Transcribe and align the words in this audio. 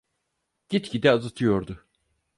Gitgide 0.69 1.11
azıtıyordu. 1.11 1.85